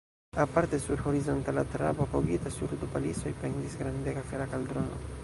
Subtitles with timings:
[0.35, 4.99] Aparte sur horizontala trabo, apogita sur du palisoj, pendis grandega fera kaldrono.